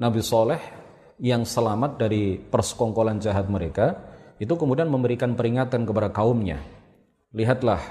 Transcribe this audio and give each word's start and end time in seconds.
Nabi 0.00 0.24
Soleh 0.24 0.56
yang 1.20 1.44
selamat 1.44 2.00
dari 2.00 2.40
persekongkolan 2.40 3.20
jahat 3.20 3.52
mereka 3.52 4.00
itu 4.40 4.48
kemudian 4.56 4.88
memberikan 4.88 5.36
peringatan 5.36 5.84
kepada 5.84 6.08
kaumnya. 6.08 6.56
Lihatlah 7.36 7.84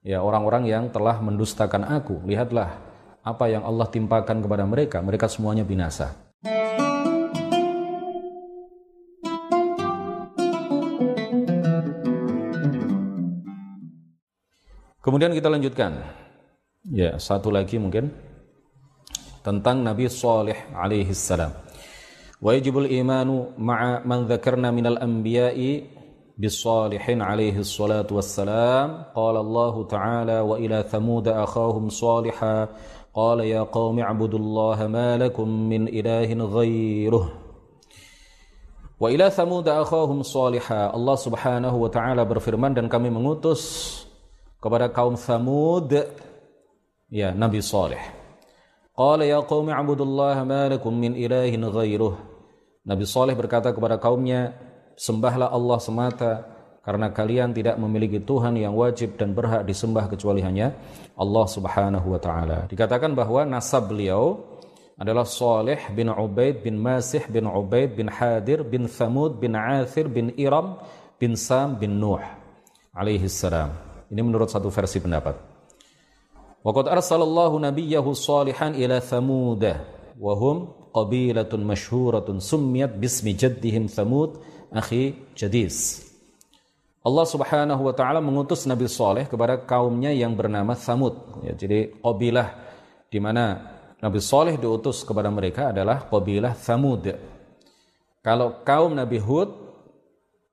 ya 0.00 0.24
orang-orang 0.24 0.64
yang 0.64 0.88
telah 0.88 1.20
mendustakan 1.20 1.84
aku, 1.92 2.24
lihatlah 2.24 2.80
apa 3.20 3.52
yang 3.52 3.68
Allah 3.68 3.84
timpakan 3.84 4.40
kepada 4.40 4.64
mereka, 4.64 5.04
mereka 5.04 5.28
semuanya 5.28 5.60
binasa. 5.60 6.16
Kemudian 15.04 15.36
kita 15.36 15.52
lanjutkan. 15.52 16.00
Ya, 16.88 17.20
satu 17.20 17.52
lagi 17.52 17.76
mungkin 17.76 18.08
tentang 19.46 19.86
Nabi 19.86 20.10
Saleh 20.10 20.66
alaihi 20.74 21.14
salam. 21.14 21.54
Wa 22.42 22.50
yajibul 22.58 22.90
imanu 22.90 23.54
ma'a 23.54 24.02
man 24.02 24.26
dzakarna 24.26 24.74
minal 24.74 24.98
anbiya'i 24.98 25.94
بالصالحين 26.36 27.22
عليه 27.22 27.64
الصلاة 27.64 28.06
والسلام 28.12 29.16
قال 29.16 29.36
الله 29.36 29.84
تعالى 29.84 30.40
وإلى 30.40 30.84
ثمود 30.92 31.28
أخاهم 31.28 31.88
صالحا 31.88 32.68
قال 33.14 33.40
يا 33.40 33.62
قوم 33.64 33.98
اعبدوا 33.98 34.38
الله 34.38 34.86
ما 34.86 35.16
لكم 35.16 35.48
من 35.48 35.88
إله 35.88 36.28
غيره 36.36 37.26
وإلى 39.00 39.30
ثمود 39.30 39.68
أخاهم 39.68 40.22
صالحا 40.22 40.92
Allah 40.92 41.16
subhanahu 41.16 41.76
wa 41.80 41.88
ta'ala 41.88 42.28
berfirman 42.28 42.76
dan 42.76 42.92
kami 42.92 43.08
mengutus 43.08 44.04
kepada 44.60 44.92
kaum 44.92 45.16
Thamud 45.16 45.88
ya 47.08 47.32
Nabi 47.32 47.64
Saleh. 47.64 48.15
Qala 48.96 49.28
ya 49.28 49.44
qaumi 49.44 49.76
ibudullaha 49.76 50.40
ma 50.48 50.72
lakum 50.72 50.96
min 50.96 51.12
ilahin 51.12 51.60
ghairuh. 51.68 52.16
Nabi 52.88 53.04
Saleh 53.04 53.36
berkata 53.36 53.68
kepada 53.76 54.00
kaumnya, 54.00 54.56
sembahlah 54.96 55.52
Allah 55.52 55.78
semata 55.84 56.32
karena 56.80 57.12
kalian 57.12 57.52
tidak 57.52 57.76
memiliki 57.76 58.24
Tuhan 58.24 58.56
yang 58.56 58.72
wajib 58.72 59.20
dan 59.20 59.36
berhak 59.36 59.68
disembah 59.68 60.08
kecuali 60.08 60.40
hanya 60.40 60.72
Allah 61.12 61.44
Subhanahu 61.44 62.08
wa 62.08 62.20
taala. 62.22 62.64
Dikatakan 62.72 63.12
bahwa 63.12 63.44
nasab 63.44 63.92
beliau 63.92 64.40
adalah 64.96 65.28
Saleh 65.28 65.92
bin 65.92 66.08
Ubaid 66.08 66.64
bin 66.64 66.80
Masih 66.80 67.20
bin 67.28 67.44
Ubaid 67.44 68.00
bin 68.00 68.08
Hadir 68.08 68.64
bin 68.64 68.88
Thamud 68.88 69.36
bin 69.36 69.52
Athir 69.58 70.08
bin 70.08 70.32
Iram 70.40 70.80
bin 71.20 71.36
Sam 71.36 71.76
bin 71.76 72.00
Nuh 72.00 72.22
alaihi 72.96 73.28
salam. 73.28 73.76
Ini 74.08 74.24
menurut 74.24 74.48
satu 74.48 74.72
versi 74.72 75.02
pendapat. 75.04 75.55
Waqad 76.66 76.90
arsalallahu 76.90 77.62
nabiyahu 77.62 78.10
salihan 78.18 78.74
ila 78.74 78.98
Thamud 78.98 79.62
wa 80.18 80.32
hum 80.34 80.66
qabilatun 80.90 81.62
masyhuratun 81.62 82.42
summiyat 82.42 82.98
bismi 82.98 83.38
jaddihim 83.38 83.86
Thamud 83.86 84.42
akhi 84.74 85.14
Jadis. 85.38 86.02
Allah 87.06 87.22
Subhanahu 87.22 87.86
wa 87.86 87.94
taala 87.94 88.18
mengutus 88.18 88.66
Nabi 88.66 88.90
Saleh 88.90 89.30
kepada 89.30 89.62
kaumnya 89.62 90.10
yang 90.10 90.34
bernama 90.34 90.74
Thamud. 90.74 91.46
Ya, 91.46 91.54
jadi 91.54 91.94
qabilah 92.02 92.58
di 93.14 93.22
mana 93.22 93.62
Nabi 94.02 94.18
Saleh 94.18 94.58
diutus 94.58 95.06
kepada 95.06 95.30
mereka 95.30 95.70
adalah 95.70 96.10
qabilah 96.10 96.50
Thamud. 96.58 97.14
Kalau 98.26 98.66
kaum 98.66 98.90
Nabi 98.90 99.22
Hud 99.22 99.54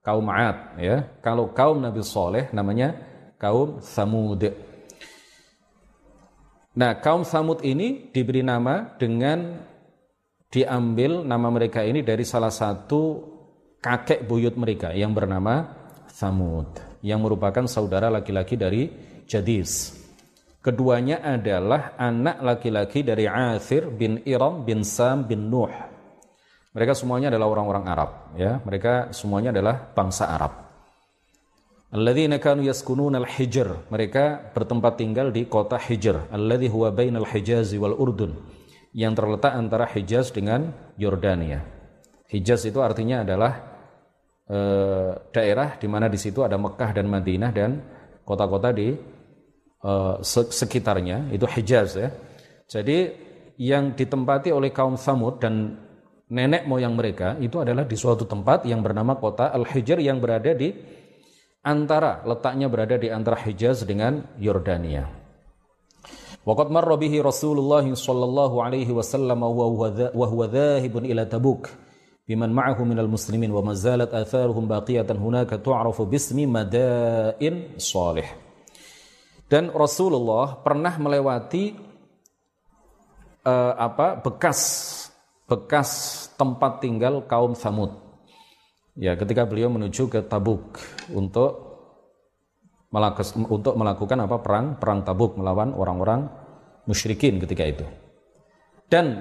kaum 0.06 0.30
Ad 0.30 0.78
ya. 0.78 1.10
Kalau 1.18 1.50
kaum 1.50 1.82
Nabi 1.82 2.06
Saleh 2.06 2.54
namanya 2.54 2.94
kaum 3.34 3.82
Samud. 3.82 4.73
Nah, 6.74 6.98
kaum 6.98 7.22
Samud 7.22 7.62
ini 7.62 8.10
diberi 8.10 8.42
nama 8.42 8.98
dengan 8.98 9.62
diambil 10.50 11.22
nama 11.22 11.48
mereka 11.50 11.86
ini 11.86 12.02
dari 12.02 12.26
salah 12.26 12.50
satu 12.50 13.22
kakek 13.78 14.26
buyut 14.26 14.58
mereka 14.58 14.90
yang 14.90 15.14
bernama 15.14 15.70
Samud 16.10 16.98
yang 16.98 17.22
merupakan 17.22 17.62
saudara 17.70 18.10
laki-laki 18.10 18.58
dari 18.58 18.90
Jadis. 19.22 19.94
Keduanya 20.64 21.20
adalah 21.20 21.94
anak 22.00 22.40
laki-laki 22.40 23.04
dari 23.04 23.28
Athir 23.28 23.92
bin 23.92 24.24
Iram 24.24 24.64
bin 24.64 24.80
Sam 24.80 25.28
bin 25.28 25.52
Nuh. 25.52 25.70
Mereka 26.74 26.96
semuanya 26.96 27.30
adalah 27.30 27.54
orang-orang 27.54 27.84
Arab, 27.86 28.10
ya. 28.34 28.58
Mereka 28.64 29.14
semuanya 29.14 29.54
adalah 29.54 29.78
bangsa 29.94 30.26
Arab. 30.26 30.63
Alladzina 31.94 32.42
kanu 32.42 32.66
al-Hijr. 32.66 33.86
Mereka 33.86 34.50
bertempat 34.50 34.98
tinggal 34.98 35.30
di 35.30 35.46
kota 35.46 35.78
Hijr, 35.78 36.26
alladzi 36.26 36.66
huwa 36.66 36.90
bainal 36.90 37.22
Hijaz 37.22 37.70
wal 37.78 37.94
Urdun, 37.94 38.34
yang 38.90 39.14
terletak 39.14 39.54
antara 39.54 39.86
Hijaz 39.86 40.34
dengan 40.34 40.74
Yordania. 40.98 41.62
Hijaz 42.26 42.66
itu 42.66 42.82
artinya 42.82 43.22
adalah 43.22 43.62
e, 44.50 44.58
daerah 45.30 45.78
di 45.78 45.86
mana 45.86 46.10
di 46.10 46.18
situ 46.18 46.42
ada 46.42 46.58
Mekah 46.58 46.98
dan 46.98 47.06
Madinah 47.06 47.54
dan 47.54 47.78
kota-kota 48.26 48.74
di 48.74 48.98
e, 49.78 49.92
sekitarnya 50.50 51.30
itu 51.30 51.46
Hijaz 51.46 51.94
ya. 51.94 52.10
Jadi 52.66 53.14
yang 53.54 53.94
ditempati 53.94 54.50
oleh 54.50 54.74
kaum 54.74 54.98
Samud 54.98 55.38
dan 55.38 55.78
nenek 56.26 56.66
moyang 56.66 56.98
mereka 56.98 57.38
itu 57.38 57.62
adalah 57.62 57.86
di 57.86 57.94
suatu 57.94 58.26
tempat 58.26 58.66
yang 58.66 58.82
bernama 58.82 59.14
kota 59.14 59.54
Al-Hijr 59.54 60.02
yang 60.02 60.18
berada 60.18 60.50
di 60.58 60.74
antara 61.64 62.20
letaknya 62.28 62.68
berada 62.68 63.00
di 63.00 63.08
antara 63.08 63.40
Hijaz 63.40 63.88
dengan 63.88 64.22
Yordania. 64.36 65.08
Waqad 66.44 66.68
marra 66.68 67.00
bihi 67.00 67.24
Rasulullah 67.24 67.80
sallallahu 67.80 68.60
alaihi 68.60 68.92
wasallam 68.92 69.48
wa 69.48 70.26
huwa 70.28 70.44
dhahibun 70.44 71.08
ila 71.08 71.24
Tabuk 71.24 71.72
biman 72.28 72.52
ma'ahu 72.52 72.84
minal 72.84 73.08
muslimin 73.08 73.48
wa 73.48 73.64
mazalat 73.64 74.12
atharuhum 74.12 74.68
baqiyatan 74.68 75.16
hunaka 75.16 75.56
tu'rafu 75.56 76.04
bismi 76.04 76.44
madain 76.44 77.80
salih. 77.80 78.28
Dan 79.48 79.72
Rasulullah 79.72 80.60
pernah 80.60 81.00
melewati 81.00 81.72
uh, 83.44 83.72
apa 83.80 84.20
bekas 84.20 84.60
bekas 85.48 85.90
tempat 86.36 86.80
tinggal 86.84 87.24
kaum 87.24 87.56
Samud 87.56 88.04
Ya, 88.94 89.18
ketika 89.18 89.42
beliau 89.42 89.66
menuju 89.74 90.06
ke 90.06 90.22
Tabuk 90.22 90.78
untuk 91.12 91.74
untuk 93.50 93.74
melakukan 93.74 94.22
apa 94.22 94.38
perang 94.38 94.78
perang 94.78 95.02
Tabuk 95.02 95.34
melawan 95.34 95.74
orang-orang 95.74 96.30
musyrikin 96.86 97.42
ketika 97.42 97.66
itu. 97.66 97.86
Dan 98.86 99.18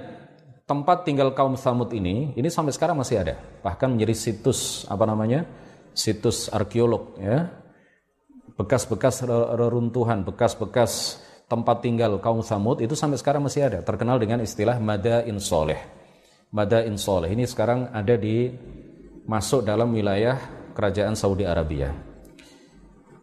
tempat 0.70 1.02
tinggal 1.04 1.34
kaum 1.34 1.58
Samud 1.58 1.90
ini 1.90 2.38
ini 2.38 2.48
sampai 2.54 2.70
sekarang 2.70 3.02
masih 3.02 3.26
ada. 3.26 3.36
Bahkan 3.66 3.98
menjadi 3.98 4.14
situs 4.14 4.86
apa 4.86 5.04
namanya? 5.10 5.44
situs 5.94 6.50
arkeolog 6.50 7.18
ya. 7.22 7.50
Bekas-bekas 8.54 9.26
reruntuhan, 9.26 10.22
bekas-bekas 10.22 11.22
tempat 11.50 11.82
tinggal 11.82 12.22
kaum 12.22 12.46
Samud 12.46 12.82
itu 12.82 12.94
sampai 12.94 13.18
sekarang 13.18 13.42
masih 13.46 13.66
ada, 13.66 13.82
terkenal 13.82 14.22
dengan 14.22 14.42
istilah 14.46 14.78
Madain 14.78 15.38
Soleh. 15.42 15.82
Madain 16.54 16.94
Soleh 16.98 17.34
ini 17.34 17.50
sekarang 17.50 17.90
ada 17.90 18.14
di 18.14 18.54
masuk 19.26 19.66
dalam 19.66 19.90
wilayah 19.90 20.38
kerajaan 20.77 21.15
Saudi 21.19 21.49
Arabia. 21.49 21.91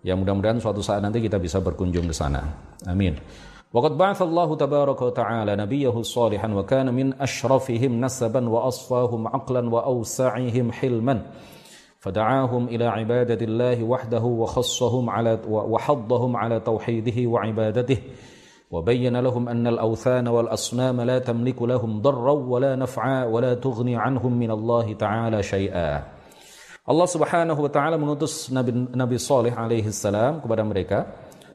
Ya 0.06 0.14
mudah-mudahan 0.14 0.62
suatu 0.62 0.86
saat 0.86 1.02
nanti 1.02 1.18
kita 1.24 1.42
bisa 1.42 1.58
berkunjung 1.62 2.06
ke 2.06 2.16
sana. 2.16 2.42
Amin. 2.86 3.18
Waqad 3.74 3.98
ba'atha 3.98 4.24
Allah 4.24 4.50
tabaraka 4.54 5.02
wa 5.02 5.14
ta'ala 5.14 5.52
nabiyahu 5.58 6.06
salihan 6.06 6.54
wa 6.54 6.62
kana 6.64 6.94
min 6.94 7.18
ashrafihim 7.18 7.98
nasaban 7.98 8.46
wa 8.48 8.70
asfahum 8.70 9.26
aqlan 9.28 9.68
wa 9.68 9.84
awsa'ihim 9.84 10.70
hilman. 10.72 11.26
فدعاهم 12.06 12.70
إلى 12.70 12.86
عبادة 12.86 13.42
الله 13.46 13.84
وحده 13.84 14.22
وخصهم 14.22 15.10
على 15.10 15.42
وحضهم 15.50 16.32
على 16.38 16.60
توحيده 16.60 17.18
وعبادته 17.30 17.98
وبين 18.72 19.18
لهم 19.18 19.50
أن 19.50 19.68
الأوثان 19.68 20.28
والأصنام 20.28 21.02
لا 21.02 21.20
تملك 21.20 21.62
لهم 21.62 22.02
ضرا 22.02 22.32
ولا 22.32 22.76
نفعا 22.76 23.26
ولا 23.26 23.54
تغني 23.54 23.96
عنهم 23.98 24.34
من 24.34 24.52
الله 24.52 24.94
تعالى 24.94 25.44
شيئا 25.44 26.04
Allah 26.91 27.07
Subhanahu 27.07 27.61
wa 27.63 27.71
taala 27.71 27.95
mengutus 27.95 28.51
Nabi 28.51 28.75
Nabi 28.75 29.15
Saleh 29.15 29.55
alaihi 29.55 29.95
salam 29.95 30.43
kepada 30.43 30.67
mereka 30.67 31.07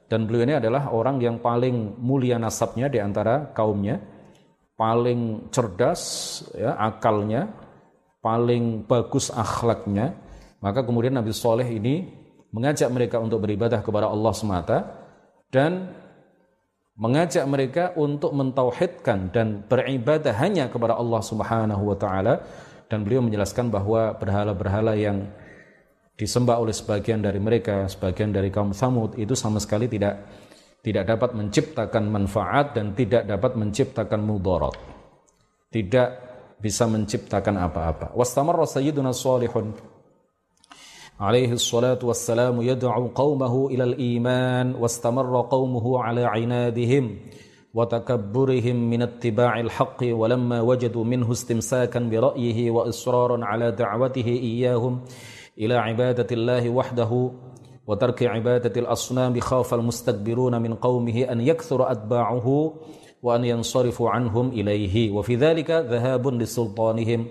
dan 0.06 0.22
beliau 0.24 0.46
ini 0.46 0.54
adalah 0.54 0.94
orang 0.94 1.18
yang 1.18 1.42
paling 1.42 1.98
mulia 1.98 2.38
nasabnya 2.38 2.86
di 2.86 3.02
antara 3.02 3.50
kaumnya, 3.50 3.98
paling 4.78 5.50
cerdas 5.50 6.02
ya 6.54 6.78
akalnya, 6.78 7.50
paling 8.22 8.86
bagus 8.86 9.34
akhlaknya. 9.34 10.14
Maka 10.62 10.86
kemudian 10.86 11.18
Nabi 11.18 11.34
Saleh 11.34 11.66
ini 11.66 12.06
mengajak 12.54 12.86
mereka 12.88 13.18
untuk 13.18 13.42
beribadah 13.42 13.82
kepada 13.82 14.06
Allah 14.06 14.32
semata 14.32 14.78
dan 15.50 15.90
mengajak 16.96 17.44
mereka 17.44 17.92
untuk 17.98 18.30
mentauhidkan 18.32 19.34
dan 19.34 19.66
beribadah 19.66 20.32
hanya 20.38 20.70
kepada 20.70 20.96
Allah 20.96 21.20
Subhanahu 21.20 21.82
wa 21.92 21.96
taala 21.98 22.40
dan 22.86 23.02
beliau 23.02 23.22
menjelaskan 23.22 23.70
bahwa 23.70 24.14
berhala-berhala 24.18 24.94
yang 24.94 25.26
disembah 26.16 26.56
oleh 26.56 26.72
sebagian 26.72 27.20
dari 27.20 27.36
mereka, 27.36 27.84
sebagian 27.86 28.32
dari 28.32 28.48
kaum 28.48 28.72
Samud 28.72 29.20
itu 29.20 29.36
sama 29.36 29.60
sekali 29.60 29.86
tidak 29.86 30.26
tidak 30.80 31.04
dapat 31.04 31.34
menciptakan 31.34 32.04
manfaat 32.08 32.78
dan 32.78 32.94
tidak 32.94 33.26
dapat 33.26 33.58
menciptakan 33.58 34.22
mudarat. 34.22 34.74
Tidak 35.66 36.08
bisa 36.62 36.86
menciptakan 36.86 37.58
apa-apa. 37.58 38.14
Wastamarra 38.14 38.64
sayyiduna 38.64 39.10
salihun 39.10 39.74
alaihi 41.18 41.58
salatu 41.58 42.08
wassalamu 42.12 42.62
yad'u 42.62 43.10
qaumahu 43.12 43.72
al-Iman, 43.72 44.78
wastamarra 44.78 45.50
qaumuhu 45.50 46.00
ala 46.00 46.32
inadihim. 46.38 47.18
وتكبرهم 47.76 48.90
من 48.90 49.02
اتباع 49.02 49.60
الحق 49.60 50.00
ولما 50.02 50.60
وجدوا 50.60 51.04
منه 51.04 51.32
استمساكا 51.32 52.00
برأيه 52.00 52.70
وإصرارا 52.70 53.44
على 53.44 53.72
دعوته 53.72 54.26
إياهم 54.26 55.00
إلى 55.58 55.74
عبادة 55.74 56.26
الله 56.32 56.70
وحده 56.70 57.30
وترك 57.86 58.22
عبادة 58.22 58.80
الأصنام 58.80 59.40
خاف 59.40 59.74
المستكبرون 59.74 60.62
من 60.62 60.74
قومه 60.74 61.22
أن 61.22 61.40
يكثر 61.40 61.90
أتباعه 61.92 62.74
وأن 63.22 63.44
ينصرفوا 63.44 64.10
عنهم 64.10 64.48
إليه. 64.48 65.10
وفي 65.10 65.36
ذلك 65.36 65.70
ذهاب 65.70 66.28
لسلطانهم 66.28 67.26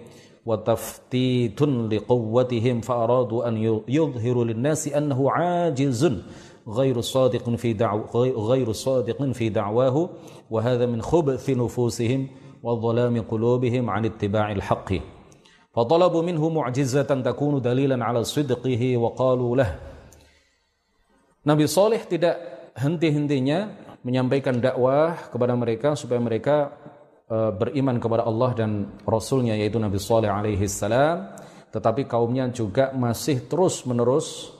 وتفتيت 0.45 1.61
لقوتهم 1.61 2.81
فأرادوا 2.81 3.47
أن 3.47 3.81
يظهروا 3.87 4.45
للناس 4.45 4.87
أنه 4.87 5.31
عاجز 5.31 6.11
غير 6.68 7.00
صادق 7.00 7.50
في 7.50 7.72
دعو 7.72 8.00
غير 8.50 8.72
صادق 8.72 9.18
في 9.32 9.48
دعواه 9.48 9.96
وهذا 10.50 10.86
من 10.86 11.02
خبث 11.02 11.50
نفوسهم 11.50 12.28
وظلام 12.62 13.22
قلوبهم 13.22 13.90
عن 13.90 14.04
اتباع 14.04 14.52
الحق 14.52 14.90
فطلبوا 15.74 16.22
منه 16.22 16.48
معجزة 16.48 17.02
تكون 17.02 17.60
دليلا 17.60 18.04
على 18.04 18.24
صدقه 18.24 18.96
وقالوا 18.96 19.56
له 19.56 19.70
Nabi 21.40 21.64
Soleh 21.64 22.04
tidak 22.04 22.36
henti-hentinya 22.76 23.72
menyampaikan 24.04 24.60
dakwah 24.60 25.16
kepada 25.32 25.56
mereka 25.56 25.96
supaya 25.96 26.20
mereka 26.20 26.68
uh, 27.32 27.48
beriman 27.56 27.96
kepada 27.96 28.28
Allah 28.28 28.52
dan 28.52 28.92
Rasulnya 29.08 29.56
yaitu 29.56 29.80
Nabi 29.80 29.96
Soleh 29.96 30.28
alaihi 30.28 30.68
salam 30.68 31.32
tetapi 31.72 32.04
kaumnya 32.04 32.52
juga 32.52 32.92
masih 32.92 33.48
terus 33.48 33.88
menerus 33.88 34.52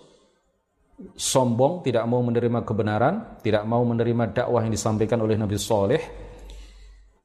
sombong 1.16 1.84
tidak 1.84 2.08
mau 2.08 2.24
menerima 2.24 2.64
kebenaran 2.64 3.40
tidak 3.44 3.64
mau 3.68 3.84
menerima 3.84 4.32
dakwah 4.32 4.64
yang 4.64 4.72
disampaikan 4.72 5.20
oleh 5.20 5.36
Nabi 5.36 5.60
Soleh 5.60 6.02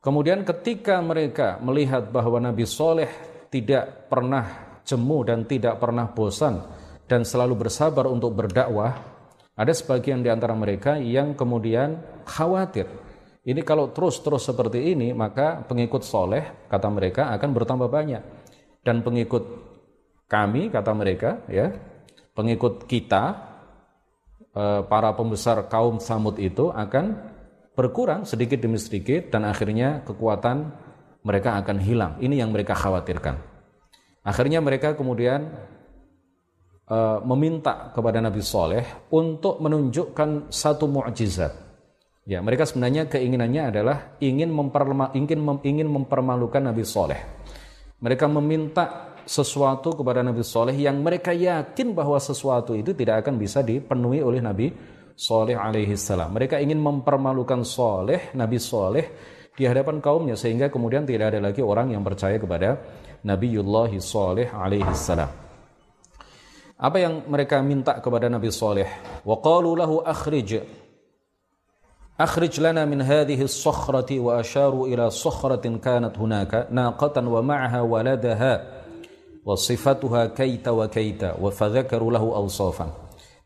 kemudian 0.02 0.42
ketika 0.42 0.98
mereka 0.98 1.58
melihat 1.62 2.10
bahwa 2.10 2.42
Nabi 2.42 2.66
Soleh 2.66 3.10
tidak 3.50 4.10
pernah 4.10 4.78
jemu 4.82 5.18
dan 5.22 5.46
tidak 5.46 5.78
pernah 5.78 6.10
bosan 6.10 6.58
dan 7.06 7.22
selalu 7.22 7.66
bersabar 7.66 8.10
untuk 8.10 8.34
berdakwah 8.34 9.10
ada 9.60 9.76
sebagian 9.76 10.24
di 10.24 10.32
antara 10.32 10.56
mereka 10.56 10.96
yang 10.96 11.36
kemudian 11.36 12.00
khawatir. 12.24 12.88
Ini 13.44 13.60
kalau 13.60 13.92
terus-terus 13.92 14.48
seperti 14.48 14.96
ini, 14.96 15.12
maka 15.12 15.60
pengikut 15.68 16.00
soleh, 16.00 16.64
kata 16.64 16.88
mereka, 16.88 17.28
akan 17.36 17.50
bertambah 17.52 17.88
banyak. 17.92 18.22
Dan 18.80 19.04
pengikut 19.04 19.44
kami, 20.32 20.72
kata 20.72 20.92
mereka, 20.96 21.44
ya, 21.52 21.76
pengikut 22.32 22.88
kita, 22.88 23.49
para 24.52 25.14
pembesar 25.14 25.70
kaum 25.70 26.02
Samud 26.02 26.34
itu 26.42 26.74
akan 26.74 27.14
berkurang 27.78 28.26
sedikit 28.26 28.58
demi 28.58 28.82
sedikit 28.82 29.30
dan 29.30 29.46
akhirnya 29.46 30.02
kekuatan 30.02 30.74
mereka 31.22 31.54
akan 31.60 31.78
hilang. 31.78 32.12
Ini 32.18 32.42
yang 32.42 32.50
mereka 32.50 32.74
khawatirkan. 32.74 33.38
Akhirnya 34.26 34.58
mereka 34.58 34.98
kemudian 34.98 35.48
Eh, 36.90 37.18
meminta 37.22 37.94
kepada 37.94 38.18
Nabi 38.18 38.42
Soleh 38.42 38.82
untuk 39.14 39.62
menunjukkan 39.62 40.50
satu 40.50 40.90
mukjizat. 40.90 41.54
Ya, 42.26 42.42
mereka 42.42 42.66
sebenarnya 42.66 43.06
keinginannya 43.06 43.70
adalah 43.70 44.18
ingin 44.18 44.50
ingin, 44.50 45.38
mem, 45.38 45.58
ingin 45.62 45.86
mempermalukan 45.86 46.58
Nabi 46.58 46.82
Soleh. 46.82 47.46
Mereka 48.02 48.26
meminta 48.26 49.09
sesuatu 49.30 49.94
kepada 49.94 50.26
Nabi 50.26 50.42
Soleh 50.42 50.74
yang 50.74 50.98
mereka 50.98 51.30
yakin 51.30 51.94
bahwa 51.94 52.18
sesuatu 52.18 52.74
itu 52.74 52.90
tidak 52.98 53.22
akan 53.22 53.38
bisa 53.38 53.62
dipenuhi 53.62 54.26
oleh 54.26 54.42
Nabi 54.42 54.74
Soleh 55.14 55.54
alaihi 55.54 55.94
salam. 55.94 56.34
Mereka 56.34 56.58
ingin 56.58 56.82
mempermalukan 56.82 57.62
Soleh, 57.62 58.34
Nabi 58.34 58.58
Soleh 58.58 59.06
di 59.54 59.70
hadapan 59.70 60.02
kaumnya 60.02 60.34
sehingga 60.34 60.66
kemudian 60.66 61.06
tidak 61.06 61.30
ada 61.30 61.46
lagi 61.46 61.62
orang 61.62 61.94
yang 61.94 62.02
percaya 62.02 62.42
kepada 62.42 62.74
Nabiullah 63.22 63.94
Soleh 64.02 64.50
alaihi 64.50 64.90
salam. 64.98 65.30
Apa 66.80 66.96
yang 66.98 67.30
mereka 67.30 67.62
minta 67.62 68.02
kepada 68.02 68.26
Nabi 68.26 68.50
Saleh? 68.50 68.88
Wa 69.22 69.38
qalu 69.38 69.78
lahu 69.78 70.02
akhrij 70.02 70.58
lana 72.58 72.82
min 72.82 73.04
wa 73.06 74.32
asharu 74.42 74.90
ila 74.90 75.06
sakhratin 75.06 75.78
kanat 75.78 76.18
hunaka 76.18 76.66
naqatan 76.72 77.30
kaita 79.44 80.70
wa 80.70 80.86
kaita. 80.86 81.40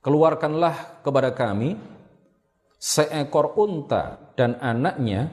Keluarkanlah 0.05 1.01
kepada 1.01 1.31
kami 1.33 1.79
seekor 2.77 3.57
unta 3.57 4.35
dan 4.37 4.59
anaknya 4.61 5.31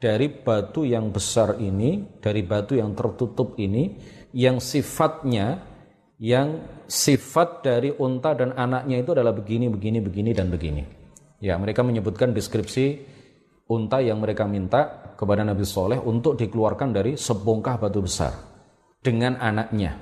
dari 0.00 0.28
batu 0.28 0.82
yang 0.82 1.12
besar 1.14 1.60
ini, 1.60 2.18
dari 2.18 2.42
batu 2.42 2.74
yang 2.74 2.96
tertutup 2.96 3.54
ini, 3.60 3.94
yang 4.34 4.58
sifatnya 4.58 5.62
yang 6.18 6.82
sifat 6.88 7.62
dari 7.62 7.90
unta 7.92 8.34
dan 8.34 8.56
anaknya 8.56 9.02
itu 9.04 9.12
adalah 9.12 9.34
begini, 9.36 9.68
begini, 9.68 9.98
begini, 10.00 10.30
dan 10.32 10.48
begini. 10.48 10.82
Ya, 11.38 11.60
mereka 11.60 11.84
menyebutkan 11.84 12.32
deskripsi 12.32 13.04
unta 13.68 14.00
yang 14.00 14.20
mereka 14.20 14.48
minta 14.48 15.12
kepada 15.14 15.44
Nabi 15.44 15.62
Soleh 15.62 16.00
untuk 16.00 16.40
dikeluarkan 16.40 16.90
dari 16.90 17.12
sebongkah 17.14 17.76
batu 17.78 18.00
besar 18.00 18.53
dengan 19.04 19.36
anaknya. 19.36 20.00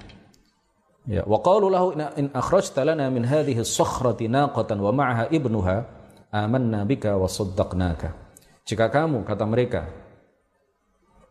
Ya, 1.03 1.27
wa 1.27 1.43
qalu 1.43 1.67
lahu 1.67 1.99
in 2.15 2.31
akhrajta 2.31 2.87
lana 2.87 3.11
min 3.11 3.27
hadhihi 3.27 3.67
as-sakhrati 3.67 4.31
naqatan 4.31 4.79
wa 4.79 4.95
ma'aha 4.95 5.35
ibnuha 5.35 5.77
amanna 6.31 6.87
bika 6.87 7.19
wa 7.19 7.27
saddaqnaka. 7.27 8.15
Jika 8.63 8.87
kamu 8.87 9.27
kata 9.27 9.43
mereka 9.43 9.91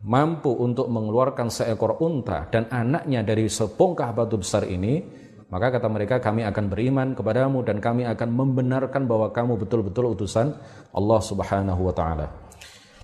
mampu 0.03 0.51
untuk 0.51 0.91
mengeluarkan 0.91 1.47
seekor 1.47 2.03
unta 2.03 2.51
dan 2.51 2.67
anaknya 2.67 3.23
dari 3.23 3.47
sebongkah 3.47 4.11
batu 4.11 4.43
besar 4.43 4.67
ini, 4.67 4.99
maka 5.47 5.79
kata 5.79 5.87
mereka 5.87 6.19
kami 6.19 6.43
akan 6.43 6.65
beriman 6.67 7.07
kepadamu 7.15 7.63
dan 7.63 7.79
kami 7.79 8.03
akan 8.03 8.27
membenarkan 8.27 9.07
bahwa 9.07 9.31
kamu 9.31 9.55
betul-betul 9.55 10.11
utusan 10.11 10.51
Allah 10.91 11.19
Subhanahu 11.23 11.87
wa 11.87 11.95
taala. 11.95 12.27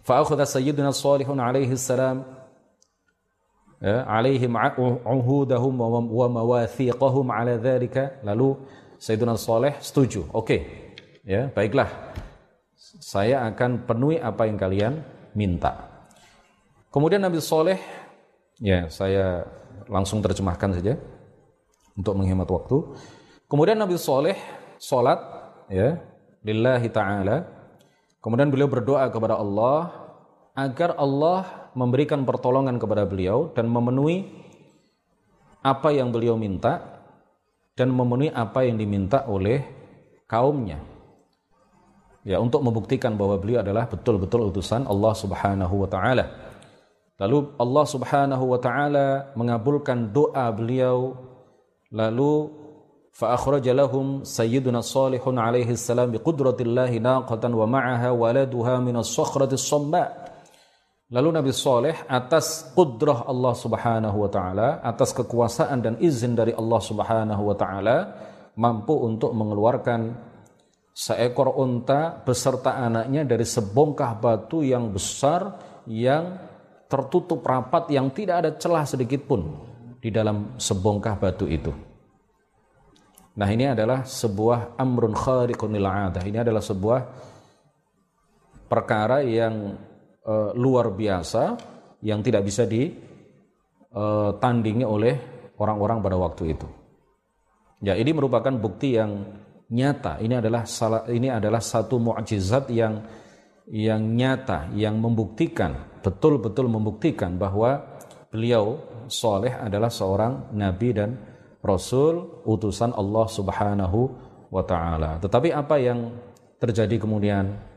Fa 0.04 0.20
akhadha 0.20 0.44
sayyiduna 0.44 0.92
salihun 0.92 1.40
alaihi 1.40 1.80
salam 1.80 2.37
ya, 3.82 4.06
alaihim 4.06 4.54
uhudahum 5.06 5.74
wa 6.12 6.28
mawathiqahum 6.30 7.28
ala 7.30 7.58
dhalika 7.58 8.20
lalu 8.24 8.58
Sayyidina 8.98 9.38
Saleh 9.38 9.78
setuju. 9.78 10.26
Oke. 10.34 10.46
Okay. 10.46 10.62
Ya, 11.28 11.52
baiklah. 11.52 11.92
Saya 13.04 13.44
akan 13.52 13.84
penuhi 13.84 14.16
apa 14.16 14.48
yang 14.48 14.56
kalian 14.56 15.04
minta. 15.36 16.08
Kemudian 16.88 17.20
Nabi 17.20 17.44
Soleh, 17.44 17.76
ya 18.64 18.88
saya 18.88 19.44
langsung 19.92 20.24
terjemahkan 20.24 20.80
saja 20.80 20.96
untuk 22.00 22.16
menghemat 22.16 22.48
waktu. 22.48 22.96
Kemudian 23.52 23.76
Nabi 23.76 24.00
Soleh 24.00 24.40
sholat, 24.80 25.20
ya, 25.68 26.00
lillahi 26.48 26.88
ta'ala. 26.88 27.44
Kemudian 28.24 28.48
beliau 28.48 28.72
berdoa 28.72 29.12
kepada 29.12 29.36
Allah 29.36 30.07
agar 30.58 30.98
Allah 30.98 31.70
memberikan 31.78 32.26
pertolongan 32.26 32.82
kepada 32.82 33.06
beliau 33.06 33.54
dan 33.54 33.70
memenuhi 33.70 34.26
apa 35.62 35.94
yang 35.94 36.10
beliau 36.10 36.34
minta 36.34 36.98
dan 37.78 37.94
memenuhi 37.94 38.34
apa 38.34 38.66
yang 38.66 38.82
diminta 38.82 39.30
oleh 39.30 39.62
kaumnya. 40.26 40.82
Ya, 42.26 42.42
untuk 42.42 42.66
membuktikan 42.66 43.16
bahwa 43.16 43.38
beliau 43.38 43.62
adalah 43.62 43.88
betul-betul 43.88 44.50
utusan 44.52 44.90
Allah 44.90 45.14
Subhanahu 45.14 45.86
wa 45.86 45.88
taala. 45.88 46.26
Lalu 47.22 47.54
Allah 47.56 47.86
Subhanahu 47.86 48.44
wa 48.52 48.60
taala 48.60 49.32
mengabulkan 49.38 50.10
doa 50.10 50.50
beliau 50.52 51.16
lalu 51.94 52.52
fa 53.16 53.38
akhraja 53.38 53.72
lahum 53.72 54.28
sayyiduna 54.28 54.84
salihun 54.84 55.40
alaihi 55.40 55.80
salam 55.80 56.12
bi 56.12 56.20
qudratillahi 56.20 57.00
naqatan 57.00 57.56
wa 57.56 57.64
ma'aha 57.64 58.12
waladuha 58.12 58.84
min 58.84 59.00
as-sakhrati 59.00 59.56
Lalu 61.08 61.40
Nabi 61.40 61.56
Saleh 61.56 62.04
atas 62.04 62.76
kudrah 62.76 63.24
Allah 63.24 63.56
Subhanahu 63.56 64.28
wa 64.28 64.28
taala, 64.28 64.84
atas 64.84 65.16
kekuasaan 65.16 65.80
dan 65.80 65.96
izin 66.04 66.36
dari 66.36 66.52
Allah 66.52 66.84
Subhanahu 66.84 67.48
wa 67.48 67.56
taala 67.56 67.98
mampu 68.60 68.92
untuk 68.92 69.32
mengeluarkan 69.32 70.12
seekor 70.92 71.56
unta 71.56 72.12
beserta 72.28 72.76
anaknya 72.76 73.24
dari 73.24 73.48
sebongkah 73.48 74.20
batu 74.20 74.68
yang 74.68 74.92
besar 74.92 75.56
yang 75.88 76.44
tertutup 76.92 77.40
rapat 77.40 77.88
yang 77.88 78.12
tidak 78.12 78.36
ada 78.44 78.52
celah 78.60 78.84
sedikit 78.84 79.24
pun 79.24 79.48
di 80.04 80.12
dalam 80.12 80.60
sebongkah 80.60 81.16
batu 81.16 81.48
itu. 81.48 81.72
Nah 83.40 83.48
ini 83.48 83.64
adalah 83.64 84.04
sebuah 84.04 84.76
amrun 84.76 85.16
khariqun 85.16 85.72
adah. 85.72 86.24
Ini 86.28 86.44
adalah 86.44 86.60
sebuah 86.60 87.00
perkara 88.68 89.24
yang 89.24 89.78
e, 90.28 90.34
luar 90.60 90.92
biasa 90.92 91.56
yang 92.04 92.20
tidak 92.22 92.44
bisa 92.46 92.68
di 92.68 93.08
uh, 93.98 94.32
tandingi 94.38 94.86
oleh 94.86 95.16
orang-orang 95.58 95.98
pada 96.02 96.18
waktu 96.18 96.54
itu. 96.54 96.68
Ya, 97.82 97.94
ini 97.94 98.14
merupakan 98.14 98.54
bukti 98.54 98.98
yang 98.98 99.26
nyata. 99.70 100.22
Ini 100.22 100.42
adalah 100.42 100.66
salah 100.66 101.06
ini 101.10 101.30
adalah 101.30 101.62
satu 101.62 102.02
mukjizat 102.02 102.70
yang 102.74 103.02
yang 103.68 104.02
nyata 104.16 104.72
yang 104.74 104.96
membuktikan 104.98 106.00
betul-betul 106.00 106.72
membuktikan 106.72 107.36
bahwa 107.36 108.00
beliau 108.32 108.80
soleh 109.12 109.52
adalah 109.52 109.92
seorang 109.92 110.56
nabi 110.56 110.96
dan 110.96 111.20
rasul 111.60 112.48
utusan 112.48 112.96
Allah 112.96 113.28
Subhanahu 113.28 114.00
wa 114.48 114.64
taala. 114.64 115.20
Tetapi 115.20 115.52
apa 115.52 115.76
yang 115.78 116.16
terjadi 116.58 116.96
kemudian? 116.96 117.76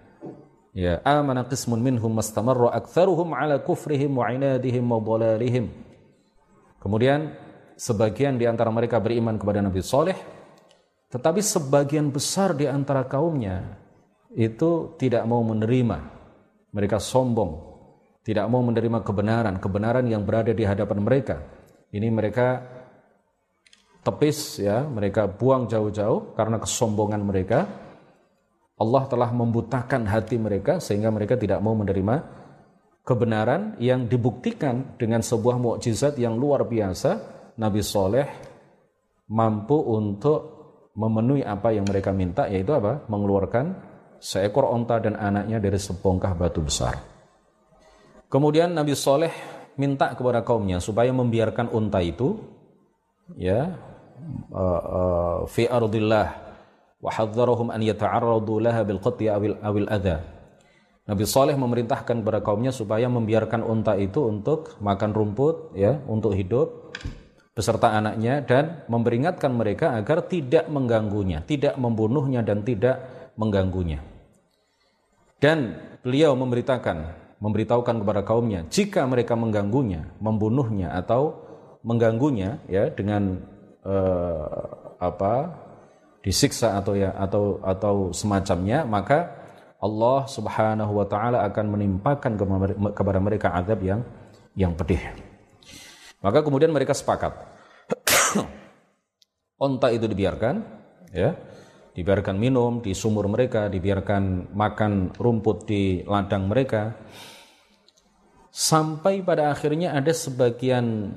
Ya, 0.70 1.02
amana 1.02 1.42
qismun 1.50 1.82
minhum 1.82 2.14
mastamarra 2.14 2.70
aktsaruhum 2.78 3.34
ala 3.34 3.58
kufrihim 3.58 4.14
wa 4.14 4.30
inadihim 4.30 4.86
wa 4.86 5.02
dhalalihim. 5.02 5.66
Kemudian 6.78 7.34
sebagian 7.74 8.38
di 8.38 8.46
antara 8.46 8.70
mereka 8.70 9.02
beriman 9.02 9.34
kepada 9.34 9.58
Nabi 9.58 9.82
Soleh, 9.82 10.14
tetapi 11.10 11.42
sebagian 11.42 12.14
besar 12.14 12.54
di 12.54 12.70
antara 12.70 13.02
kaumnya 13.02 13.82
itu 14.30 14.94
tidak 14.94 15.26
mau 15.26 15.42
menerima. 15.42 15.98
Mereka 16.70 17.02
sombong, 17.02 17.50
tidak 18.22 18.46
mau 18.46 18.62
menerima 18.62 19.02
kebenaran, 19.02 19.58
kebenaran 19.58 20.06
yang 20.06 20.22
berada 20.22 20.54
di 20.54 20.62
hadapan 20.62 21.02
mereka. 21.02 21.42
Ini 21.90 22.06
mereka 22.14 22.62
tepis 24.06 24.62
ya, 24.62 24.86
mereka 24.86 25.26
buang 25.26 25.66
jauh-jauh 25.66 26.38
karena 26.38 26.62
kesombongan 26.62 27.26
mereka. 27.26 27.89
Allah 28.80 29.04
telah 29.12 29.28
membutakan 29.28 30.08
hati 30.08 30.40
mereka 30.40 30.80
sehingga 30.80 31.12
mereka 31.12 31.36
tidak 31.36 31.60
mau 31.60 31.76
menerima 31.76 32.24
kebenaran 33.04 33.76
yang 33.76 34.08
dibuktikan 34.08 34.96
dengan 34.96 35.20
sebuah 35.20 35.60
mukjizat 35.60 36.16
yang 36.16 36.40
luar 36.40 36.64
biasa. 36.64 37.38
Nabi 37.60 37.84
Soleh 37.84 38.24
mampu 39.28 39.76
untuk 39.76 40.40
memenuhi 40.96 41.44
apa 41.44 41.76
yang 41.76 41.84
mereka 41.84 42.08
minta 42.16 42.48
yaitu 42.48 42.72
apa? 42.72 43.04
Mengeluarkan 43.04 43.76
seekor 44.16 44.64
onta 44.64 44.96
dan 44.96 45.12
anaknya 45.12 45.60
dari 45.60 45.76
sebongkah 45.76 46.32
batu 46.32 46.64
besar. 46.64 46.96
Kemudian 48.32 48.72
Nabi 48.72 48.96
Soleh 48.96 49.32
minta 49.76 50.16
kepada 50.16 50.40
kaumnya 50.40 50.80
supaya 50.80 51.12
membiarkan 51.12 51.68
unta 51.68 52.00
itu 52.00 52.40
ya 53.36 53.76
uh, 54.52 54.80
uh, 54.80 55.38
fi 55.48 55.68
ardillah 55.68 56.49
wa 57.00 57.10
hadzarahum 57.10 57.72
an 57.72 57.80
yata'arradu 57.80 58.60
laha 58.60 58.84
awil 58.84 59.88
adha. 59.88 60.20
Nabi 61.08 61.26
Soleh 61.26 61.58
memerintahkan 61.58 62.22
kepada 62.22 62.38
kaumnya 62.44 62.70
supaya 62.70 63.10
membiarkan 63.10 63.66
unta 63.66 63.98
itu 63.98 64.30
untuk 64.30 64.78
makan 64.78 65.10
rumput 65.10 65.74
ya 65.74 65.98
untuk 66.06 66.38
hidup 66.38 66.94
beserta 67.50 67.98
anaknya 67.98 68.46
dan 68.46 68.86
memperingatkan 68.86 69.50
mereka 69.50 69.98
agar 69.98 70.22
tidak 70.30 70.70
mengganggunya, 70.70 71.42
tidak 71.44 71.74
membunuhnya 71.76 72.46
dan 72.46 72.62
tidak 72.62 73.02
mengganggunya. 73.34 73.98
Dan 75.42 75.76
beliau 76.04 76.36
memberitakan, 76.38 77.16
memberitahukan 77.42 77.96
kepada 78.06 78.22
kaumnya, 78.22 78.68
jika 78.70 79.02
mereka 79.08 79.34
mengganggunya, 79.34 80.14
membunuhnya 80.22 80.94
atau 80.94 81.42
mengganggunya 81.82 82.60
ya 82.68 82.92
dengan 82.92 83.40
uh, 83.82 84.96
apa 85.00 85.58
disiksa 86.20 86.76
atau 86.76 86.96
ya 86.96 87.12
atau 87.16 87.60
atau 87.64 88.12
semacamnya, 88.12 88.84
maka 88.84 89.40
Allah 89.80 90.28
Subhanahu 90.28 90.92
wa 91.00 91.06
taala 91.08 91.44
akan 91.48 91.66
menimpakan 91.72 92.36
kepada 92.92 93.18
mereka 93.18 93.56
azab 93.56 93.80
yang 93.80 94.04
yang 94.52 94.76
pedih. 94.76 95.00
Maka 96.20 96.44
kemudian 96.44 96.68
mereka 96.68 96.92
sepakat. 96.92 97.32
Onta 99.64 99.88
itu 99.88 100.04
dibiarkan, 100.04 100.60
ya 101.16 101.32
dibiarkan 101.96 102.36
minum 102.36 102.80
di 102.84 102.92
sumur 102.92 103.26
mereka, 103.26 103.66
dibiarkan 103.72 104.54
makan 104.54 105.16
rumput 105.16 105.68
di 105.68 105.82
ladang 106.04 106.46
mereka. 106.46 106.96
Sampai 108.50 109.22
pada 109.22 109.48
akhirnya 109.54 109.94
ada 109.94 110.10
sebagian 110.10 111.14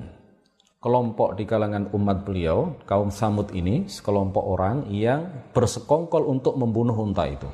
kelompok 0.84 1.40
di 1.40 1.48
kalangan 1.48 1.88
umat 1.96 2.28
beliau, 2.28 2.76
kaum 2.84 3.08
Samud 3.08 3.48
ini, 3.56 3.88
sekelompok 3.88 4.44
orang 4.44 4.84
yang 4.92 5.48
bersekongkol 5.56 6.28
untuk 6.28 6.60
membunuh 6.60 6.92
unta 6.92 7.24
itu. 7.24 7.48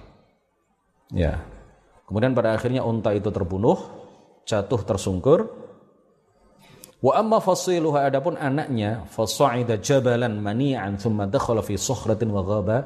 Ya. 1.14 1.38
Kemudian 2.10 2.34
pada 2.34 2.58
akhirnya 2.58 2.82
unta 2.82 3.14
itu 3.14 3.30
terbunuh, 3.30 3.78
jatuh 4.42 4.82
tersungkur. 4.82 5.46
Wa 6.98 7.22
amma 7.22 7.38
fasiluha 7.38 8.10
adapun 8.10 8.34
anaknya 8.34 9.06
fasa'ida 9.06 9.78
jabalan 9.78 10.34
mani'an 10.42 10.98
thumma 10.98 11.30
dakhala 11.30 11.62
fi 11.62 11.78
sukhratin 11.78 12.34
wa 12.34 12.42
ghaba 12.42 12.82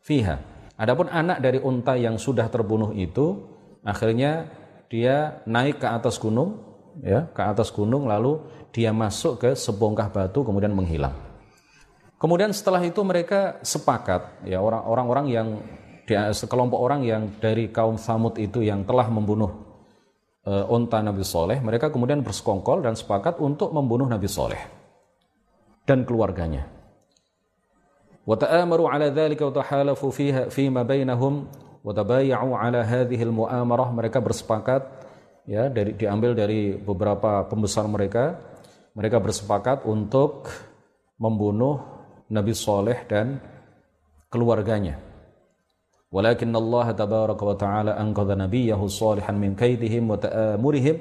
fiha. 0.00 0.40
Adapun 0.80 1.12
anak 1.12 1.44
dari 1.44 1.60
unta 1.60 1.92
yang 1.92 2.16
sudah 2.16 2.48
terbunuh 2.48 2.96
itu 2.96 3.36
akhirnya 3.84 4.48
dia 4.88 5.44
naik 5.44 5.78
ke 5.78 5.86
atas 5.86 6.16
gunung 6.16 6.73
ya, 7.03 7.27
ke 7.31 7.41
atas 7.41 7.69
gunung 7.69 8.09
lalu 8.09 8.39
dia 8.69 8.93
masuk 8.93 9.41
ke 9.41 9.49
sebongkah 9.57 10.09
batu 10.09 10.45
kemudian 10.45 10.73
menghilang. 10.73 11.15
Kemudian 12.19 12.51
setelah 12.51 12.83
itu 12.83 12.99
mereka 13.01 13.57
sepakat 13.63 14.43
ya 14.43 14.59
orang-orang 14.59 15.25
yang 15.31 15.47
sekelompok 16.09 16.79
orang 16.81 17.01
yang 17.05 17.31
dari 17.37 17.69
kaum 17.69 17.95
Samud 17.95 18.35
itu 18.41 18.65
yang 18.65 18.83
telah 18.83 19.07
membunuh 19.07 19.53
uh, 20.43 20.65
unta 20.67 20.99
Nabi 20.99 21.21
Soleh, 21.21 21.61
mereka 21.61 21.93
kemudian 21.93 22.25
bersekongkol 22.25 22.81
dan 22.83 22.97
sepakat 22.97 23.37
untuk 23.39 23.71
membunuh 23.71 24.09
Nabi 24.09 24.27
Soleh 24.27 24.59
dan 25.85 26.03
keluarganya. 26.03 26.79
وتآمروا 28.29 28.89
على 28.93 29.09
ذلك 29.09 29.41
وتحالفوا 29.41 30.11
فيها 30.13 30.53
فيما 30.53 30.85
بينهم 30.85 31.33
وتبايعوا 31.81 32.53
على 32.61 32.77
هذه 32.77 33.25
المؤامرة 33.25 33.85
mereka 33.89 34.21
bersepakat 34.21 34.85
ya 35.49 35.67
dari 35.69 35.97
diambil 35.97 36.37
dari 36.37 36.77
beberapa 36.77 37.45
pembesar 37.49 37.89
mereka 37.89 38.37
mereka 38.93 39.17
bersepakat 39.17 39.87
untuk 39.87 40.49
membunuh 41.17 41.79
Nabi 42.29 42.53
Soleh 42.53 43.05
dan 43.09 43.41
keluarganya 44.29 45.09
ولكن 46.09 46.49
الله 46.55 46.87
تبارك 46.91 47.37
وتعالى 47.37 47.91
أنقذ 47.93 48.29
نبيه 48.33 48.81
صالحا 48.81 49.29
من 49.29 49.53
كيدهم 49.53 50.09
وتآمرهم 50.09 50.95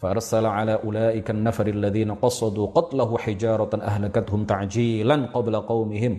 فأرسل 0.00 0.44
على 0.46 0.80
أولئك 0.84 1.30
النفر 1.30 1.66
الذين 1.66 2.10
قصدوا 2.24 2.66
قتله 2.66 3.18
حجارة 3.18 3.72
أهلكتهم 3.82 4.40
تعجيلا 4.44 5.16
قبل 5.36 5.54
قومهم 5.60 6.12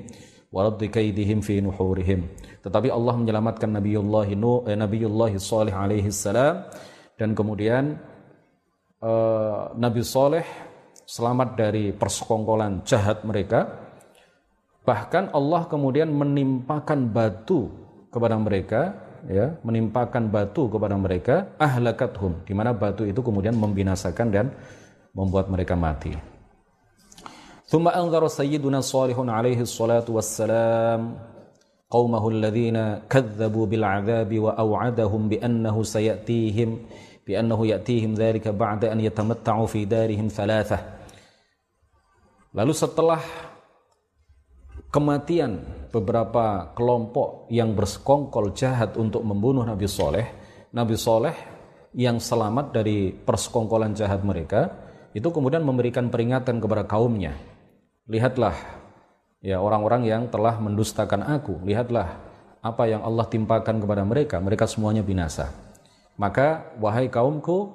ورد 0.54 0.82
كيدهم 0.86 1.40
في 1.42 1.62
نحورهم 1.62 2.20
tetapi 2.66 2.90
Allah 2.90 3.14
menyelamatkan 3.18 3.70
Nabiullah 3.74 4.30
Nuh 4.38 4.66
eh, 4.70 4.78
Nabiullah 4.78 5.34
Saleh 5.42 5.74
alaihi 5.74 6.10
salam 6.10 6.66
dan 7.20 7.32
kemudian 7.32 7.96
uh, 9.00 9.72
Nabi 9.76 10.02
Saleh 10.04 10.46
selamat 11.06 11.56
dari 11.56 11.94
persekongkolan 11.96 12.84
jahat 12.84 13.24
mereka 13.24 13.70
bahkan 14.86 15.30
Allah 15.34 15.66
kemudian 15.66 16.10
menimpakan 16.14 17.10
batu 17.10 17.70
kepada 18.14 18.38
mereka 18.38 18.82
ya 19.26 19.58
menimpakan 19.66 20.30
batu 20.30 20.70
kepada 20.70 20.94
mereka 20.98 21.50
ahlakathum 21.58 22.46
di 22.46 22.54
mana 22.54 22.72
batu 22.72 23.06
itu 23.06 23.22
kemudian 23.22 23.58
membinasakan 23.58 24.28
dan 24.30 24.46
membuat 25.16 25.50
mereka 25.50 25.74
mati. 25.74 26.36
ثم 27.66 27.90
أنذر 27.90 28.30
سيدنا 28.30 28.86
صالح 28.86 29.18
عليه 29.18 29.66
الصلاة 29.66 30.06
والسلام 30.06 31.02
قومه 31.90 32.24
الذين 32.30 32.78
كذبوا 33.10 33.66
بالعذاب 33.66 34.30
وأوعدهم 34.30 35.22
بأنه 35.30 35.76
سيأتيهم 35.84 36.70
بأنه 37.30 37.60
يأتيهم 37.68 38.14
ذلك 38.14 38.48
بعد 38.48 38.86
أن 38.86 39.00
يتمتعوا 39.02 39.68
في 39.68 39.86
دارهم 39.86 40.28
ثلاثة 40.28 40.96
Lalu 42.56 42.72
setelah 42.72 43.20
kematian 44.88 45.60
beberapa 45.92 46.72
kelompok 46.72 47.52
yang 47.52 47.76
bersekongkol 47.76 48.56
jahat 48.56 48.96
untuk 48.96 49.28
membunuh 49.28 49.68
Nabi 49.68 49.92
Soleh, 49.92 50.24
Nabi 50.72 50.96
Soleh 50.96 51.36
yang 51.92 52.16
selamat 52.16 52.72
dari 52.72 53.12
persekongkolan 53.12 53.92
jahat 53.92 54.24
mereka, 54.24 54.72
itu 55.12 55.28
kemudian 55.36 55.68
memberikan 55.68 56.08
peringatan 56.08 56.64
kepada 56.64 56.88
kaumnya. 56.88 57.36
Lihatlah, 58.08 58.56
ya 59.44 59.60
orang-orang 59.60 60.08
yang 60.08 60.32
telah 60.32 60.56
mendustakan 60.56 61.28
aku, 61.28 61.60
lihatlah 61.68 62.20
apa 62.64 62.84
yang 62.88 63.04
Allah 63.04 63.28
timpakan 63.28 63.84
kepada 63.84 64.08
mereka, 64.08 64.40
mereka 64.40 64.64
semuanya 64.64 65.04
binasa. 65.04 65.52
Maka 66.21 66.77
wahai 66.77 67.09
kaumku, 67.09 67.73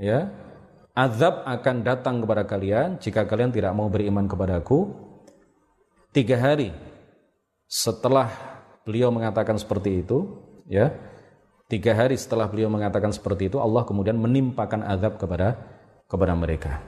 ya 0.00 0.32
azab 0.96 1.44
akan 1.44 1.76
datang 1.84 2.24
kepada 2.24 2.48
kalian 2.48 2.96
jika 2.96 3.28
kalian 3.28 3.52
tidak 3.52 3.76
mau 3.76 3.92
beriman 3.92 4.24
kepadaku 4.24 4.96
tiga 6.14 6.40
hari 6.40 6.72
setelah 7.68 8.32
beliau 8.86 9.12
mengatakan 9.12 9.60
seperti 9.60 10.00
itu, 10.00 10.40
ya, 10.70 10.94
tiga 11.68 11.92
hari 11.92 12.16
setelah 12.16 12.48
beliau 12.48 12.72
mengatakan 12.72 13.12
seperti 13.12 13.52
itu, 13.52 13.60
Allah 13.60 13.84
kemudian 13.84 14.16
menimpakan 14.16 14.80
azab 14.80 15.20
kepada 15.20 15.60
kepada 16.08 16.32
mereka. 16.32 16.80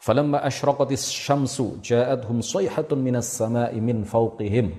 Falamma 0.00 0.40
asyraqatis 0.40 1.12
syamsu 1.12 1.78
ja'adhum 1.84 2.40
sayhatun 2.40 2.98
minas 2.98 3.28
sama'i 3.28 3.78
min 3.78 4.02
fawqihim. 4.02 4.72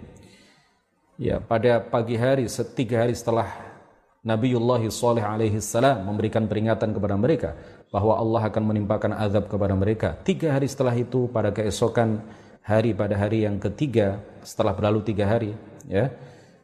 Ya, 1.22 1.38
pada 1.38 1.78
pagi 1.78 2.18
hari, 2.18 2.50
tiga 2.74 3.06
hari 3.06 3.14
setelah 3.14 3.71
Nabiullah 4.22 4.86
Saleh 4.94 5.26
alaihi 5.26 5.58
salam 5.58 6.06
memberikan 6.06 6.46
peringatan 6.46 6.94
kepada 6.94 7.18
mereka 7.18 7.58
bahwa 7.90 8.22
Allah 8.22 8.54
akan 8.54 8.64
menimpakan 8.70 9.18
azab 9.18 9.50
kepada 9.50 9.74
mereka. 9.74 10.14
Tiga 10.22 10.54
hari 10.54 10.70
setelah 10.70 10.94
itu 10.94 11.26
pada 11.34 11.50
keesokan 11.50 12.22
hari 12.62 12.94
pada 12.94 13.18
hari 13.18 13.50
yang 13.50 13.58
ketiga 13.58 14.22
setelah 14.46 14.78
berlalu 14.78 15.02
tiga 15.02 15.26
hari 15.26 15.58
ya 15.90 16.14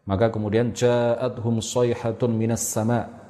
maka 0.08 0.32
kemudian 0.32 0.72
ja'adhum 0.72 1.60
sayhatun 1.60 2.32
minas 2.32 2.64
sama. 2.64 3.26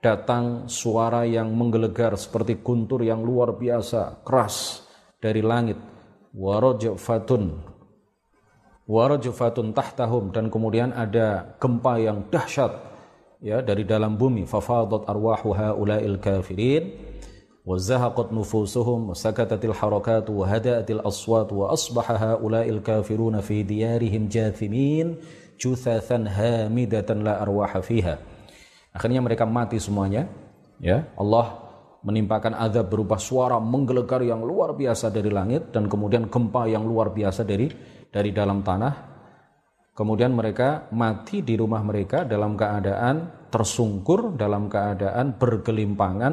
Datang 0.00 0.68
suara 0.68 1.24
yang 1.24 1.48
menggelegar 1.48 2.12
seperti 2.20 2.60
guntur 2.60 3.00
yang 3.00 3.24
luar 3.24 3.56
biasa 3.56 4.20
keras 4.20 4.84
dari 5.16 5.40
langit. 5.40 5.80
Warajfatun 6.36 7.56
warajfatun 8.84 9.72
tahtahum. 9.72 10.28
Dan 10.28 10.52
kemudian 10.52 10.92
ada 10.92 11.56
gempa 11.56 11.96
yang 11.96 12.28
dahsyat 12.28 12.93
ya 13.44 13.60
dari 13.60 13.84
dalam 13.84 14.16
bumi 14.16 14.48
fafadat 14.48 15.04
arwahu 15.04 15.52
haula'il 15.52 16.16
kafirin 16.16 16.96
wa 17.60 17.76
zahaqat 17.76 18.32
nufusuhum 18.32 19.12
wa 19.12 19.14
sakatatil 19.14 19.76
harakat 19.76 20.24
wa 20.32 20.48
hada'atil 20.48 21.04
aswat 21.04 21.52
wa 21.52 21.68
asbaha 21.68 22.40
haula'il 22.40 22.80
kafiruna 22.80 23.44
fi 23.44 23.60
diyarihim 23.60 24.32
jathimin 24.32 25.20
juthathan 25.60 26.24
hamidatan 26.24 27.20
la 27.20 27.44
arwaha 27.44 27.84
fiha. 27.84 28.16
Akhirnya 28.96 29.20
mereka 29.20 29.44
mati 29.44 29.76
semuanya 29.76 30.24
ya. 30.80 31.04
Allah 31.20 31.60
menimpakan 32.04 32.56
azab 32.56 32.92
berupa 32.92 33.16
suara 33.20 33.60
menggelegar 33.60 34.24
yang 34.24 34.44
luar 34.44 34.72
biasa 34.76 35.12
dari 35.12 35.28
langit 35.28 35.72
dan 35.72 35.88
kemudian 35.88 36.28
gempa 36.32 36.68
yang 36.68 36.84
luar 36.84 37.12
biasa 37.12 37.44
dari 37.44 37.68
dari 38.08 38.30
dalam 38.32 38.64
tanah. 38.64 39.13
Kemudian 39.94 40.34
mereka 40.34 40.90
mati 40.90 41.38
di 41.46 41.54
rumah 41.54 41.78
mereka 41.86 42.26
dalam 42.26 42.58
keadaan 42.58 43.46
tersungkur, 43.46 44.34
dalam 44.34 44.66
keadaan 44.66 45.38
bergelimpangan, 45.38 46.32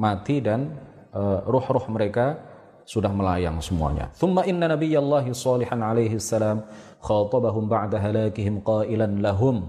mati 0.00 0.40
dan 0.40 0.72
uh, 1.12 1.44
ruh-ruh 1.44 1.92
mereka 1.92 2.40
sudah 2.88 3.12
melayang 3.12 3.60
semuanya. 3.60 4.08
Thumma 4.16 4.48
inna 4.48 4.64
nabiyallahi 4.72 5.28
salihan 5.36 5.84
alaihi 5.84 6.16
salam 6.16 6.64
khatabahum 7.04 7.68
ba'da 7.68 8.00
halakihim 8.00 8.64
qailan 8.64 9.20
lahum. 9.20 9.68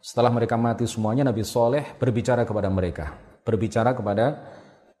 Setelah 0.00 0.32
mereka 0.32 0.56
mati 0.56 0.88
semuanya 0.88 1.28
Nabi 1.28 1.44
Soleh 1.44 1.84
berbicara 2.00 2.48
kepada 2.48 2.72
mereka, 2.72 3.12
berbicara 3.44 3.92
kepada 3.92 4.48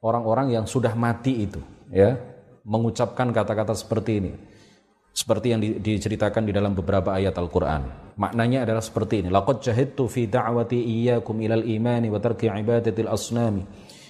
orang-orang 0.04 0.54
yang 0.60 0.68
sudah 0.68 0.92
mati 0.92 1.48
itu, 1.48 1.58
ya, 1.88 2.20
mengucapkan 2.68 3.32
kata-kata 3.32 3.74
seperti 3.74 4.12
ini 4.20 4.51
seperti 5.12 5.52
yang 5.52 5.60
di, 5.60 5.76
diceritakan 5.76 6.48
di 6.48 6.52
dalam 6.56 6.72
beberapa 6.72 7.12
ayat 7.12 7.36
Al-Qur'an. 7.36 8.16
Maknanya 8.16 8.64
adalah 8.64 8.80
seperti 8.80 9.20
ini. 9.24 9.28
Laqad 9.28 9.60
jahidtu 9.60 10.08
fi 10.08 10.24
da'wati 10.24 10.80
iyyakum 10.80 11.36
ilal 11.44 11.64
imani 11.64 12.08
wa 12.08 12.16
tarki 12.16 12.48
ibadatil 12.48 13.08
asnami. 13.12 13.62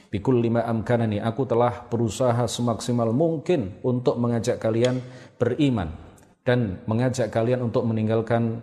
Bikulli 0.09 0.49
ma 0.49 0.63
amkanani. 0.63 1.19
Aku 1.19 1.43
telah 1.43 1.91
berusaha 1.91 2.47
semaksimal 2.47 3.11
mungkin 3.11 3.83
untuk 3.83 4.15
mengajak 4.23 4.63
kalian 4.63 5.03
beriman 5.37 5.91
dan 6.47 6.83
mengajak 6.87 7.31
kalian 7.35 7.67
untuk 7.67 7.87
meninggalkan 7.87 8.63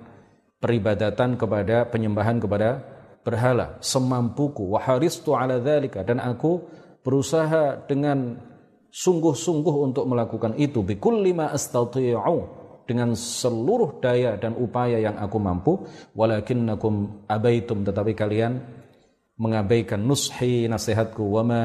peribadatan 0.59 1.39
kepada 1.39 1.87
penyembahan 1.87 2.39
kepada 2.39 2.83
berhala 3.23 3.79
semampuku 3.79 4.75
wa 4.75 4.79
haristu 4.83 5.35
ala 5.35 5.59
dzalika 5.59 6.03
dan 6.03 6.19
aku 6.19 6.59
berusaha 7.03 7.79
dengan 7.87 8.35
sungguh-sungguh 8.89 9.75
untuk 9.89 10.05
melakukan 10.09 10.57
itu. 10.57 10.81
Bikulli 10.81 11.33
ma 11.33 11.53
astati'u 11.53 12.37
dengan 12.89 13.13
seluruh 13.13 14.01
daya 14.01 14.35
dan 14.41 14.57
upaya 14.57 14.97
yang 14.97 15.15
aku 15.21 15.37
mampu. 15.37 15.73
Walakinnakum 16.17 17.25
abaitum 17.29 17.85
tetapi 17.85 18.17
kalian 18.17 18.59
mengabaikan 19.37 20.01
nushi 20.01 20.65
nasihatku. 20.65 21.21
Wa 21.21 21.45
ma 21.45 21.61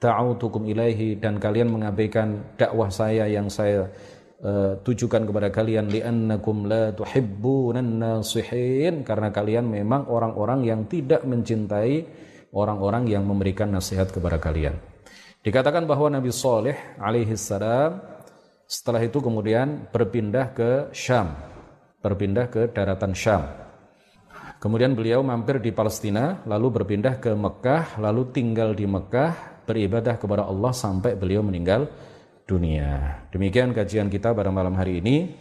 ta'autukum 0.00 0.64
ilaihi 0.70 1.18
dan 1.20 1.36
kalian 1.42 1.68
mengabaikan 1.68 2.56
dakwah 2.56 2.88
saya 2.88 3.28
yang 3.28 3.52
saya 3.52 3.90
uh, 4.40 4.78
tujukan 4.86 5.26
kepada 5.26 5.50
kalian. 5.50 5.90
Li'annakum 5.90 6.70
la 6.70 6.94
tuhibbunan 6.94 7.98
nasihin 7.98 9.02
karena 9.02 9.28
kalian 9.34 9.66
memang 9.66 10.06
orang-orang 10.06 10.64
yang 10.64 10.80
tidak 10.86 11.26
mencintai 11.26 12.06
orang-orang 12.50 13.06
yang 13.06 13.22
memberikan 13.26 13.70
nasihat 13.70 14.10
kepada 14.10 14.42
kalian 14.42 14.89
Dikatakan 15.40 15.88
bahwa 15.88 16.12
Nabi 16.12 16.28
Soleh 16.28 16.76
alaihi 17.00 17.32
salam 17.32 17.96
setelah 18.68 19.00
itu 19.00 19.24
kemudian 19.24 19.88
berpindah 19.88 20.52
ke 20.52 20.92
Syam, 20.92 21.32
berpindah 22.04 22.52
ke 22.52 22.68
daratan 22.68 23.16
Syam. 23.16 23.48
Kemudian 24.60 24.92
beliau 24.92 25.24
mampir 25.24 25.56
di 25.56 25.72
Palestina, 25.72 26.44
lalu 26.44 26.76
berpindah 26.76 27.16
ke 27.16 27.32
Mekah, 27.32 27.96
lalu 28.04 28.28
tinggal 28.36 28.76
di 28.76 28.84
Mekah, 28.84 29.64
beribadah 29.64 30.20
kepada 30.20 30.44
Allah 30.44 30.76
sampai 30.76 31.16
beliau 31.16 31.40
meninggal 31.40 31.88
dunia. 32.44 33.24
Demikian 33.32 33.72
kajian 33.72 34.12
kita 34.12 34.36
pada 34.36 34.52
malam 34.52 34.76
hari 34.76 35.00
ini. 35.00 35.32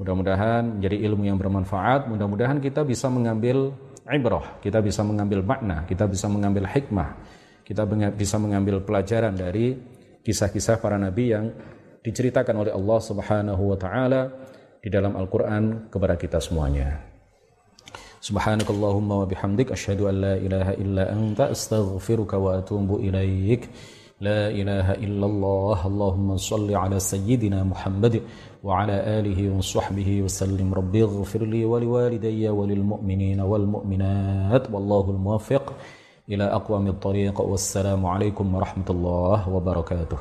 Mudah-mudahan 0.00 0.80
menjadi 0.80 0.96
ilmu 1.12 1.28
yang 1.28 1.36
bermanfaat, 1.36 2.08
mudah-mudahan 2.08 2.56
kita 2.56 2.80
bisa 2.80 3.12
mengambil 3.12 3.76
ibrah, 4.08 4.56
kita 4.64 4.80
bisa 4.80 5.04
mengambil 5.04 5.44
makna, 5.44 5.84
kita 5.84 6.08
bisa 6.08 6.24
mengambil 6.24 6.64
hikmah 6.64 7.43
kita 7.63 7.85
bisa 8.13 8.41
mengambil 8.41 8.81
pelajaran 8.81 9.35
dari 9.37 9.77
kisah-kisah 10.25 10.81
para 10.81 10.97
nabi 10.97 11.31
yang 11.33 11.45
diceritakan 12.01 12.65
oleh 12.65 12.73
Allah 12.73 12.99
Subhanahu 13.03 13.63
wa 13.69 13.77
taala 13.77 14.21
di 14.79 14.87
dalam 14.87 15.13
Al-Qur'an 15.19 15.91
kepada 15.91 16.15
kita 16.15 16.39
semuanya. 16.39 16.97
Subhanakallahumma 18.19 19.23
wa 19.23 19.25
bihamdik 19.27 19.71
asyhadu 19.71 20.11
an 20.11 20.15
la 20.19 20.35
ilaha 20.35 20.73
illa 20.75 21.03
anta 21.07 21.51
astaghfiruka 21.55 22.35
wa 22.35 22.59
atubu 22.59 22.99
ilaik. 22.99 23.67
لا 24.19 24.51
إله 24.51 24.99
إلا 24.99 25.25
الله 25.25 25.87
اللهم 25.87 26.29
صل 26.37 26.67
على 26.75 26.99
سيدنا 26.99 27.63
محمد 27.63 28.21
وعلى 28.63 28.95
آله 29.19 29.39
وصحبه 29.55 30.21
وسلم 30.27 30.73
ربي 30.73 31.03
اغفر 31.03 31.41
لي 31.47 31.63
ولوالدي 31.65 32.49
وللمؤمنين 32.49 33.39
والمؤمنات 33.39 34.63
والله 34.73 35.05
الموفق 35.09 35.73
إلى 36.24 36.44
أقوم 36.44 36.86
الطريق 36.86 37.40
والسلام 37.40 38.06
عليكم 38.06 38.54
ورحمة 38.54 38.88
الله 38.90 39.48
وبركاته. 39.48 40.18